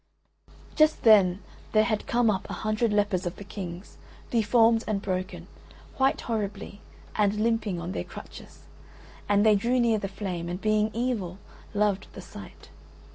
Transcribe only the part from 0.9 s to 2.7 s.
then there had come up a